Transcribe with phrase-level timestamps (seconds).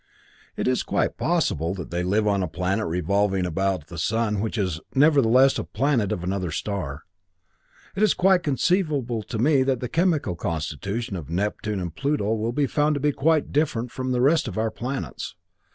[0.57, 4.57] It is quite possible that they live on a planet revolving about the sun which
[4.57, 7.03] is, nevertheless, a planet of another star.
[7.95, 12.51] It is quite conceivable to me that the chemical constitution of Neptune and Pluto will
[12.51, 15.35] be found to be quite different from that of the rest of our planets.